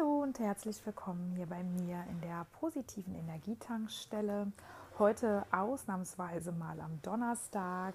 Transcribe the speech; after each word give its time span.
Hallo 0.00 0.22
und 0.22 0.38
herzlich 0.38 0.84
willkommen 0.86 1.32
hier 1.36 1.46
bei 1.46 1.62
mir 1.62 2.04
in 2.08 2.20
der 2.20 2.46
positiven 2.58 3.14
Energietankstelle. 3.14 4.50
Heute 4.98 5.44
ausnahmsweise 5.52 6.52
mal 6.52 6.80
am 6.80 7.00
Donnerstag. 7.02 7.94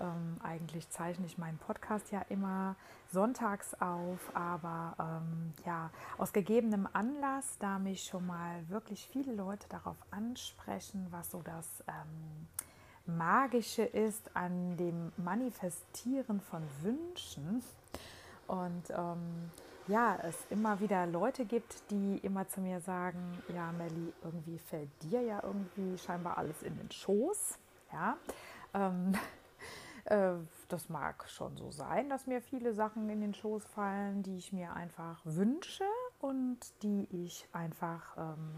Ähm, 0.00 0.38
eigentlich 0.42 0.88
zeichne 0.90 1.26
ich 1.26 1.38
meinen 1.38 1.58
Podcast 1.58 2.10
ja 2.10 2.22
immer 2.28 2.76
sonntags 3.12 3.74
auf, 3.74 4.34
aber 4.34 4.94
ähm, 4.98 5.52
ja, 5.64 5.90
aus 6.18 6.32
gegebenem 6.32 6.88
Anlass, 6.92 7.56
da 7.58 7.78
mich 7.78 8.04
schon 8.04 8.26
mal 8.26 8.68
wirklich 8.68 9.06
viele 9.06 9.32
Leute 9.32 9.68
darauf 9.68 9.96
ansprechen, 10.10 11.06
was 11.10 11.30
so 11.30 11.42
das 11.42 11.84
ähm, 11.86 12.48
Magische 13.16 13.82
ist 13.82 14.34
an 14.34 14.76
dem 14.76 15.12
Manifestieren 15.16 16.40
von 16.40 16.62
Wünschen. 16.82 17.62
Und 18.46 18.90
ähm, 18.90 19.50
ja, 19.86 20.16
es 20.22 20.36
immer 20.50 20.80
wieder 20.80 21.06
Leute 21.06 21.44
gibt, 21.44 21.90
die 21.90 22.18
immer 22.18 22.48
zu 22.48 22.60
mir 22.60 22.80
sagen, 22.80 23.42
ja, 23.54 23.72
Melli, 23.72 24.12
irgendwie 24.22 24.58
fällt 24.58 24.90
dir 25.02 25.20
ja 25.20 25.42
irgendwie 25.42 25.98
scheinbar 25.98 26.38
alles 26.38 26.62
in 26.62 26.76
den 26.76 26.90
Schoß. 26.90 27.58
Ja, 27.92 28.16
ähm, 28.72 29.14
äh, 30.06 30.32
das 30.68 30.88
mag 30.88 31.28
schon 31.28 31.56
so 31.56 31.70
sein, 31.70 32.08
dass 32.08 32.26
mir 32.26 32.40
viele 32.40 32.72
Sachen 32.72 33.08
in 33.10 33.20
den 33.20 33.34
Schoß 33.34 33.64
fallen, 33.66 34.22
die 34.22 34.38
ich 34.38 34.52
mir 34.52 34.72
einfach 34.72 35.20
wünsche 35.24 35.84
und 36.18 36.58
die 36.82 37.06
ich 37.10 37.46
einfach 37.52 38.16
ähm, 38.16 38.52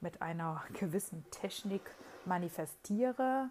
mit 0.00 0.22
einer 0.22 0.62
gewissen 0.78 1.24
Technik 1.30 1.82
manifestiere 2.26 3.48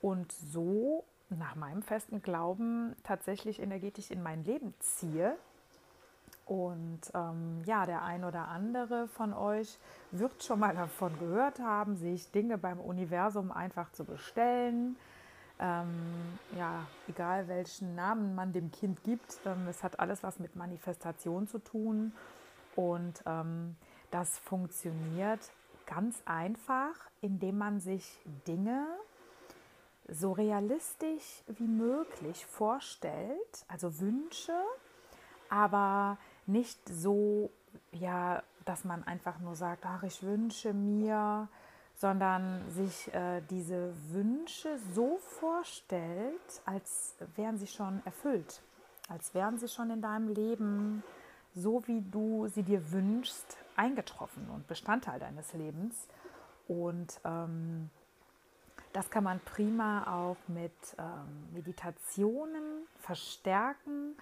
und 0.00 0.30
so 0.32 1.04
nach 1.28 1.56
meinem 1.56 1.82
festen 1.82 2.22
Glauben 2.22 2.94
tatsächlich 3.02 3.58
energetisch 3.60 4.10
in 4.10 4.22
mein 4.22 4.44
Leben 4.44 4.74
ziehe 4.80 5.36
und 6.46 7.00
ähm, 7.14 7.62
ja, 7.64 7.86
der 7.86 8.02
ein 8.02 8.24
oder 8.24 8.48
andere 8.48 9.08
von 9.08 9.32
euch 9.32 9.78
wird 10.10 10.42
schon 10.42 10.60
mal 10.60 10.74
davon 10.74 11.18
gehört 11.18 11.60
haben, 11.60 11.96
sich 11.96 12.30
Dinge 12.30 12.58
beim 12.58 12.80
Universum 12.80 13.52
einfach 13.52 13.90
zu 13.92 14.04
bestellen. 14.04 14.96
Ähm, 15.60 16.38
ja, 16.56 16.86
egal 17.08 17.46
welchen 17.46 17.94
Namen 17.94 18.34
man 18.34 18.52
dem 18.52 18.72
Kind 18.72 19.04
gibt, 19.04 19.38
ähm, 19.46 19.68
es 19.68 19.84
hat 19.84 20.00
alles 20.00 20.22
was 20.22 20.40
mit 20.40 20.56
Manifestation 20.56 21.46
zu 21.46 21.58
tun. 21.58 22.12
Und 22.74 23.22
ähm, 23.26 23.76
das 24.10 24.38
funktioniert 24.38 25.40
ganz 25.86 26.22
einfach, 26.24 26.94
indem 27.20 27.58
man 27.58 27.80
sich 27.80 28.18
Dinge 28.46 28.86
so 30.08 30.32
realistisch 30.32 31.44
wie 31.46 31.68
möglich 31.68 32.44
vorstellt, 32.46 33.64
also 33.68 34.00
Wünsche, 34.00 34.56
aber 35.48 36.18
nicht 36.46 36.80
so, 36.88 37.50
ja, 37.92 38.42
dass 38.64 38.84
man 38.84 39.04
einfach 39.04 39.38
nur 39.40 39.54
sagt, 39.54 39.84
ach, 39.86 40.02
ich 40.02 40.22
wünsche 40.22 40.72
mir, 40.72 41.48
sondern 41.94 42.68
sich 42.70 43.12
äh, 43.14 43.42
diese 43.50 43.94
Wünsche 44.10 44.78
so 44.94 45.18
vorstellt, 45.18 46.62
als 46.64 47.16
wären 47.36 47.58
sie 47.58 47.66
schon 47.66 48.02
erfüllt, 48.04 48.62
als 49.08 49.34
wären 49.34 49.58
sie 49.58 49.68
schon 49.68 49.90
in 49.90 50.02
deinem 50.02 50.28
Leben 50.28 51.02
so, 51.54 51.86
wie 51.86 52.00
du 52.00 52.48
sie 52.48 52.62
dir 52.62 52.92
wünschst, 52.92 53.58
eingetroffen 53.76 54.48
und 54.50 54.66
Bestandteil 54.66 55.20
deines 55.20 55.52
Lebens. 55.52 56.08
Und 56.66 57.20
ähm, 57.24 57.90
das 58.92 59.10
kann 59.10 59.24
man 59.24 59.40
prima 59.40 60.06
auch 60.06 60.48
mit 60.48 60.72
ähm, 60.98 61.52
Meditationen 61.52 62.86
verstärken 63.00 64.16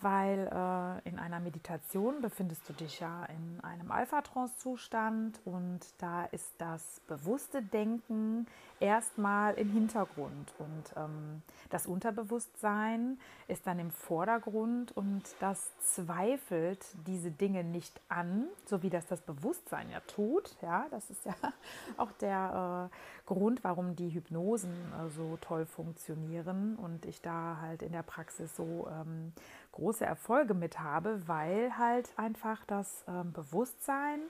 weil 0.00 0.46
äh, 0.46 1.08
in 1.08 1.18
einer 1.18 1.40
Meditation 1.40 2.20
befindest 2.20 2.68
du 2.68 2.72
dich 2.72 3.00
ja 3.00 3.24
in 3.26 3.60
einem 3.62 3.90
Alpha-Trance-Zustand 3.90 5.40
und 5.44 5.80
da 5.98 6.24
ist 6.26 6.52
das 6.58 7.00
bewusste 7.08 7.62
Denken 7.62 8.46
erstmal 8.80 9.54
im 9.54 9.70
Hintergrund 9.72 10.52
und 10.58 10.84
ähm, 10.96 11.42
das 11.70 11.86
Unterbewusstsein 11.86 13.18
ist 13.48 13.66
dann 13.66 13.78
im 13.78 13.90
Vordergrund 13.90 14.96
und 14.96 15.22
das 15.40 15.70
zweifelt 15.80 16.84
diese 17.06 17.30
Dinge 17.30 17.64
nicht 17.64 18.00
an, 18.08 18.44
so 18.66 18.82
wie 18.82 18.90
das 18.90 19.06
das 19.06 19.20
Bewusstsein 19.20 19.90
ja 19.90 20.00
tut. 20.00 20.56
Ja, 20.62 20.86
das 20.90 21.10
ist 21.10 21.24
ja 21.24 21.34
auch 21.96 22.12
der 22.12 22.90
äh, 22.92 23.26
Grund, 23.26 23.64
warum 23.64 23.96
die 23.96 24.10
Hypnosen 24.10 24.70
äh, 24.70 25.10
so 25.10 25.38
toll 25.40 25.66
funktionieren 25.66 26.76
und 26.76 27.04
ich 27.04 27.20
da 27.20 27.58
halt 27.60 27.82
in 27.82 27.92
der 27.92 28.02
Praxis 28.02 28.54
so 28.54 28.88
ähm, 28.90 29.32
große 29.78 30.04
Erfolge 30.04 30.54
mit 30.54 30.80
habe, 30.80 31.26
weil 31.26 31.78
halt 31.78 32.10
einfach 32.16 32.64
das 32.66 33.04
ähm, 33.08 33.32
Bewusstsein, 33.32 34.20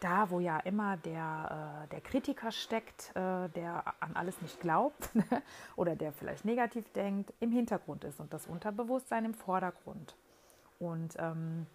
da 0.00 0.30
wo 0.30 0.40
ja 0.40 0.58
immer 0.60 0.96
der, 0.96 1.84
äh, 1.84 1.88
der 1.90 2.00
Kritiker 2.00 2.50
steckt, 2.50 3.10
äh, 3.14 3.48
der 3.50 3.84
an 4.00 4.14
alles 4.14 4.40
nicht 4.40 4.60
glaubt 4.60 5.10
oder 5.76 5.94
der 5.94 6.12
vielleicht 6.12 6.44
negativ 6.44 6.90
denkt, 6.92 7.32
im 7.40 7.52
Hintergrund 7.52 8.04
ist 8.04 8.18
und 8.18 8.32
das 8.32 8.46
Unterbewusstsein 8.46 9.24
im 9.24 9.34
Vordergrund. 9.34 10.16
Und 10.78 11.14
ähm, 11.18 11.66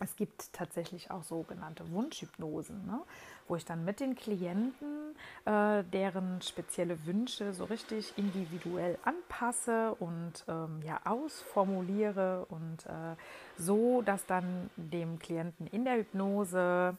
es 0.00 0.16
gibt 0.16 0.52
tatsächlich 0.52 1.10
auch 1.10 1.22
sogenannte 1.22 1.90
Wunschhypnosen, 1.90 2.86
ne? 2.86 3.00
wo 3.46 3.56
ich 3.56 3.64
dann 3.64 3.84
mit 3.84 4.00
den 4.00 4.14
Klienten 4.14 5.14
äh, 5.44 5.82
deren 5.84 6.40
spezielle 6.42 7.04
Wünsche 7.06 7.52
so 7.52 7.64
richtig 7.64 8.12
individuell 8.16 8.98
anpasse 9.04 9.94
und 9.98 10.44
ähm, 10.48 10.80
ja 10.84 11.00
ausformuliere 11.04 12.46
und 12.46 12.86
äh, 12.86 13.16
so, 13.56 14.02
dass 14.02 14.26
dann 14.26 14.70
dem 14.76 15.18
Klienten 15.18 15.66
in 15.66 15.84
der 15.84 15.96
Hypnose 15.96 16.96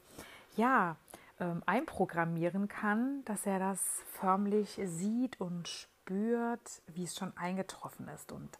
ja 0.58 0.96
ähm, 1.40 1.64
einprogrammieren 1.66 2.68
kann, 2.68 3.24
dass 3.26 3.46
er 3.46 3.60
das 3.60 3.80
förmlich 4.12 4.80
sieht 4.84 5.40
und 5.40 5.68
spürt, 5.68 6.82
wie 6.88 7.04
es 7.04 7.16
schon 7.16 7.36
eingetroffen 7.38 8.08
ist 8.10 8.32
und 8.32 8.58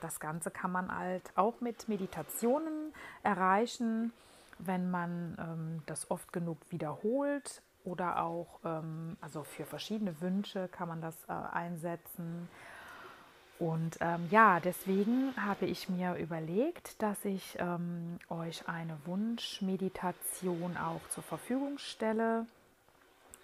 das 0.00 0.20
Ganze 0.20 0.50
kann 0.50 0.72
man 0.72 0.96
halt 0.96 1.22
auch 1.36 1.60
mit 1.60 1.88
Meditationen 1.88 2.92
erreichen, 3.22 4.12
wenn 4.58 4.90
man 4.90 5.36
ähm, 5.38 5.82
das 5.86 6.10
oft 6.10 6.32
genug 6.32 6.58
wiederholt 6.70 7.62
oder 7.84 8.22
auch, 8.22 8.60
ähm, 8.64 9.16
also 9.20 9.42
für 9.42 9.64
verschiedene 9.64 10.20
Wünsche 10.20 10.68
kann 10.68 10.88
man 10.88 11.00
das 11.00 11.16
äh, 11.28 11.32
einsetzen. 11.32 12.48
Und 13.58 13.98
ähm, 14.00 14.26
ja, 14.30 14.58
deswegen 14.58 15.34
habe 15.36 15.66
ich 15.66 15.90
mir 15.90 16.14
überlegt, 16.14 17.02
dass 17.02 17.22
ich 17.26 17.56
ähm, 17.58 18.18
euch 18.30 18.66
eine 18.68 18.96
Wunschmeditation 19.04 20.78
auch 20.78 21.06
zur 21.10 21.22
Verfügung 21.22 21.76
stelle. 21.76 22.46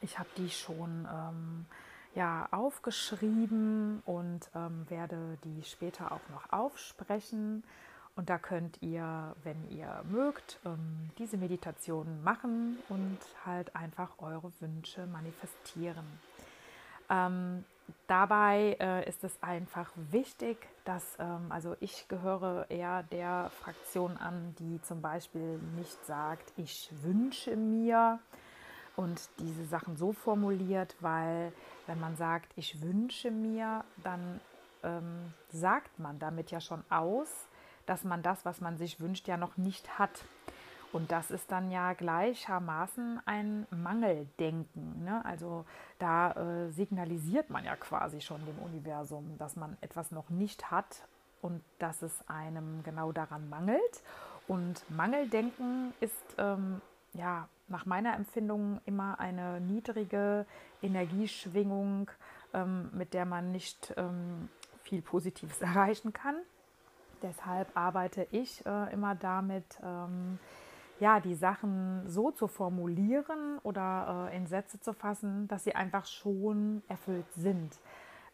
Ich 0.00 0.18
habe 0.18 0.28
die 0.38 0.48
schon 0.48 1.06
ähm, 1.12 1.66
ja, 2.16 2.48
aufgeschrieben 2.50 4.02
und 4.06 4.50
ähm, 4.54 4.86
werde 4.88 5.38
die 5.44 5.62
später 5.62 6.10
auch 6.10 6.28
noch 6.30 6.50
aufsprechen. 6.50 7.62
Und 8.16 8.30
da 8.30 8.38
könnt 8.38 8.80
ihr, 8.80 9.36
wenn 9.44 9.70
ihr 9.70 10.02
mögt, 10.10 10.58
ähm, 10.64 11.10
diese 11.18 11.36
Meditation 11.36 12.24
machen 12.24 12.78
und 12.88 13.18
halt 13.44 13.76
einfach 13.76 14.12
eure 14.18 14.50
Wünsche 14.60 15.06
manifestieren. 15.06 16.06
Ähm, 17.10 17.64
dabei 18.06 18.78
äh, 18.80 19.06
ist 19.06 19.22
es 19.22 19.42
einfach 19.42 19.90
wichtig, 20.10 20.56
dass, 20.86 21.04
ähm, 21.18 21.52
also 21.52 21.76
ich 21.80 22.08
gehöre 22.08 22.64
eher 22.70 23.02
der 23.02 23.50
Fraktion 23.60 24.16
an, 24.16 24.54
die 24.58 24.80
zum 24.80 25.02
Beispiel 25.02 25.60
nicht 25.76 26.02
sagt, 26.06 26.54
ich 26.56 26.90
wünsche 27.02 27.56
mir, 27.56 28.18
und 28.96 29.28
diese 29.38 29.64
Sachen 29.66 29.96
so 29.96 30.12
formuliert, 30.12 30.96
weil 31.00 31.52
wenn 31.86 32.00
man 32.00 32.16
sagt, 32.16 32.52
ich 32.56 32.82
wünsche 32.82 33.30
mir, 33.30 33.84
dann 34.02 34.40
ähm, 34.82 35.32
sagt 35.48 35.98
man 35.98 36.18
damit 36.18 36.50
ja 36.50 36.60
schon 36.60 36.82
aus, 36.90 37.28
dass 37.84 38.04
man 38.04 38.22
das, 38.22 38.44
was 38.44 38.60
man 38.60 38.76
sich 38.78 39.00
wünscht, 39.00 39.28
ja 39.28 39.36
noch 39.36 39.56
nicht 39.56 39.98
hat. 39.98 40.24
Und 40.92 41.12
das 41.12 41.30
ist 41.30 41.52
dann 41.52 41.70
ja 41.70 41.92
gleichermaßen 41.92 43.20
ein 43.26 43.66
Mangeldenken. 43.70 45.04
Ne? 45.04 45.22
Also 45.24 45.64
da 45.98 46.32
äh, 46.32 46.70
signalisiert 46.70 47.50
man 47.50 47.64
ja 47.64 47.76
quasi 47.76 48.20
schon 48.20 48.44
dem 48.46 48.58
Universum, 48.60 49.36
dass 49.38 49.56
man 49.56 49.76
etwas 49.80 50.10
noch 50.10 50.30
nicht 50.30 50.70
hat 50.70 51.02
und 51.42 51.62
dass 51.78 52.02
es 52.02 52.26
einem 52.28 52.82
genau 52.82 53.12
daran 53.12 53.48
mangelt. 53.48 54.02
Und 54.48 54.88
Mangeldenken 54.88 55.92
ist 56.00 56.34
ähm, 56.38 56.80
ja 57.16 57.48
nach 57.68 57.86
meiner 57.86 58.14
Empfindung 58.14 58.80
immer 58.86 59.18
eine 59.18 59.60
niedrige 59.60 60.46
Energieschwingung, 60.82 62.10
ähm, 62.54 62.90
mit 62.92 63.14
der 63.14 63.24
man 63.24 63.52
nicht 63.52 63.92
ähm, 63.96 64.48
viel 64.82 65.02
Positives 65.02 65.60
erreichen 65.60 66.12
kann. 66.12 66.36
Deshalb 67.22 67.76
arbeite 67.76 68.26
ich 68.30 68.64
äh, 68.66 68.92
immer 68.92 69.14
damit, 69.14 69.78
ähm, 69.82 70.38
ja, 71.00 71.20
die 71.20 71.34
Sachen 71.34 72.08
so 72.08 72.30
zu 72.30 72.46
formulieren 72.46 73.58
oder 73.62 74.28
äh, 74.30 74.36
in 74.36 74.46
Sätze 74.46 74.80
zu 74.80 74.92
fassen, 74.92 75.48
dass 75.48 75.64
sie 75.64 75.74
einfach 75.74 76.06
schon 76.06 76.82
erfüllt 76.88 77.30
sind. 77.34 77.78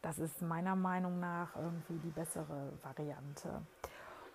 Das 0.00 0.18
ist 0.18 0.42
meiner 0.42 0.76
Meinung 0.76 1.20
nach 1.20 1.54
irgendwie 1.56 1.98
die 2.04 2.10
bessere 2.10 2.72
Variante. 2.82 3.62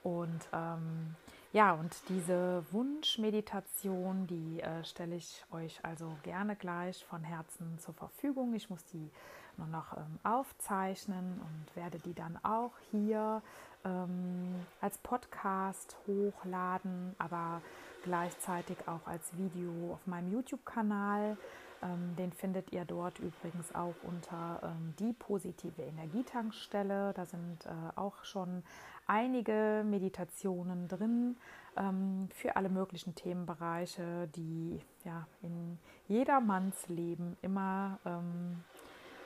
Und 0.02 0.48
ähm, 0.54 1.16
Ja, 1.58 1.74
und 1.74 1.92
diese 2.10 2.64
Wunschmeditation, 2.70 4.28
die 4.28 4.62
äh, 4.62 4.84
stelle 4.84 5.16
ich 5.16 5.44
euch 5.52 5.80
also 5.82 6.16
gerne 6.22 6.56
gleich 6.56 7.04
von 7.04 7.24
Herzen 7.24 7.80
zur 7.80 7.96
Verfügung. 7.96 8.54
Ich 8.54 8.70
muss 8.70 8.86
die 8.86 9.10
nur 9.58 9.66
noch 9.66 9.98
ähm, 9.98 10.20
aufzeichnen 10.22 11.42
und 11.42 11.76
werde 11.76 11.98
die 11.98 12.14
dann 12.14 12.38
auch 12.44 12.74
hier 12.92 13.42
ähm, 13.84 14.54
als 14.82 15.00
Podcast 15.00 15.98
hochladen, 16.06 17.16
aber 17.18 17.64
gleichzeitig 18.04 18.78
auch 18.86 19.08
als 19.08 19.36
Video 19.36 19.94
auf 19.94 20.06
meinem 20.06 20.32
YouTube-Kanal. 20.32 21.38
Ähm, 21.84 22.16
den 22.16 22.32
findet 22.32 22.72
ihr 22.72 22.86
dort 22.86 23.20
übrigens 23.20 23.74
auch 23.76 23.96
unter 24.04 24.60
ähm, 24.64 24.94
die 25.00 25.14
positive 25.14 25.82
Energietankstelle. 25.82 27.14
Da 27.14 27.26
sind 27.26 27.66
äh, 27.66 27.70
auch 27.96 28.24
schon 28.24 28.64
einige 29.06 29.84
Meditationen 29.86 30.88
drin 30.88 31.38
ähm, 31.78 32.30
für 32.34 32.56
alle 32.56 32.70
möglichen 32.70 33.16
Themenbereiche, 33.16 34.28
die 34.36 34.82
ja 35.04 35.28
in 35.42 35.78
jedermanns 36.08 36.88
Leben 36.88 37.38
immer 37.42 38.00
ähm, 38.06 38.64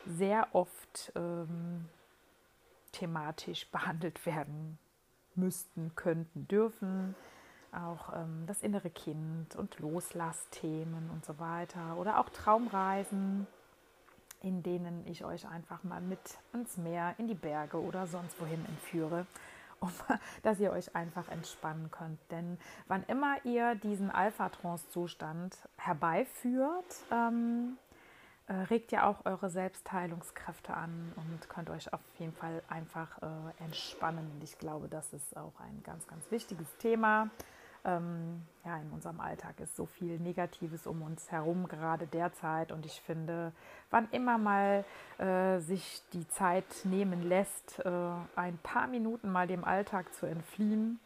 sehr 0.05 0.47
oft 0.53 1.11
ähm, 1.15 1.85
thematisch 2.91 3.67
behandelt 3.71 4.25
werden 4.25 4.77
müssten, 5.35 5.95
könnten, 5.95 6.47
dürfen. 6.47 7.15
Auch 7.71 8.13
ähm, 8.13 8.43
das 8.47 8.61
innere 8.61 8.89
Kind 8.89 9.55
und 9.55 9.79
Loslassthemen 9.79 11.09
und 11.09 11.25
so 11.25 11.39
weiter. 11.39 11.97
Oder 11.97 12.19
auch 12.19 12.29
Traumreisen, 12.29 13.47
in 14.41 14.61
denen 14.63 15.05
ich 15.07 15.23
euch 15.23 15.47
einfach 15.47 15.83
mal 15.83 16.01
mit 16.01 16.19
ins 16.53 16.77
Meer, 16.77 17.15
in 17.17 17.27
die 17.27 17.35
Berge 17.35 17.81
oder 17.81 18.07
sonst 18.07 18.39
wohin 18.41 18.65
entführe, 18.65 19.25
um, 19.79 19.91
dass 20.43 20.59
ihr 20.59 20.71
euch 20.71 20.95
einfach 20.95 21.29
entspannen 21.29 21.89
könnt. 21.91 22.19
Denn 22.29 22.59
wann 22.87 23.03
immer 23.03 23.37
ihr 23.45 23.75
diesen 23.75 24.11
Alpha-Trance-Zustand 24.11 25.57
herbeiführt, 25.77 26.85
ähm, 27.09 27.77
äh, 28.47 28.53
regt 28.53 28.91
ja 28.91 29.07
auch 29.07 29.25
eure 29.25 29.49
Selbstheilungskräfte 29.49 30.73
an 30.73 31.13
und 31.15 31.47
könnt 31.47 31.69
euch 31.69 31.93
auf 31.93 32.01
jeden 32.19 32.33
Fall 32.33 32.61
einfach 32.67 33.21
äh, 33.21 33.63
entspannen. 33.63 34.29
Und 34.33 34.43
ich 34.43 34.57
glaube, 34.57 34.89
das 34.89 35.13
ist 35.13 35.37
auch 35.37 35.57
ein 35.61 35.81
ganz, 35.83 36.05
ganz 36.07 36.29
wichtiges 36.31 36.67
Thema. 36.77 37.29
Ähm, 37.83 38.43
ja, 38.63 38.77
in 38.77 38.91
unserem 38.91 39.19
Alltag 39.19 39.59
ist 39.59 39.75
so 39.75 39.85
viel 39.85 40.19
Negatives 40.19 40.85
um 40.85 41.01
uns 41.01 41.31
herum, 41.31 41.67
gerade 41.67 42.05
derzeit. 42.05 42.71
Und 42.71 42.85
ich 42.85 43.01
finde, 43.01 43.53
wann 43.89 44.07
immer 44.11 44.37
mal 44.37 44.85
äh, 45.17 45.59
sich 45.59 46.01
die 46.13 46.27
Zeit 46.27 46.65
nehmen 46.83 47.27
lässt, 47.27 47.79
äh, 47.79 47.89
ein 48.35 48.57
paar 48.61 48.87
Minuten 48.87 49.31
mal 49.31 49.47
dem 49.47 49.63
Alltag 49.63 50.13
zu 50.13 50.27
entfliehen, 50.27 50.99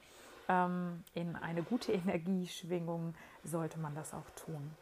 ähm, 0.50 1.04
in 1.13 1.36
eine 1.36 1.63
gute 1.63 1.92
Energieschwingung, 1.94 3.16
sollte 3.44 3.80
man 3.80 3.95
das 3.95 4.13
auch 4.13 4.30
tun. 4.36 4.75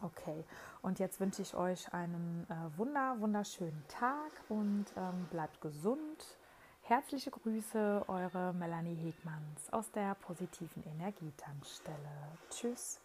Okay, 0.00 0.44
und 0.82 0.98
jetzt 0.98 1.18
wünsche 1.18 1.40
ich 1.40 1.54
euch 1.54 1.92
einen 1.94 2.46
äh, 2.50 2.78
wunder, 2.78 3.16
wunderschönen 3.20 3.82
Tag 3.88 4.30
und 4.48 4.86
ähm, 4.96 5.26
bleibt 5.30 5.60
gesund. 5.60 6.36
Herzliche 6.86 7.30
Grüße, 7.30 8.04
eure 8.08 8.52
Melanie 8.52 8.94
Hegmanns 8.94 9.72
aus 9.72 9.90
der 9.92 10.14
positiven 10.16 10.84
Energietankstelle. 10.84 11.96
Tschüss. 12.50 13.00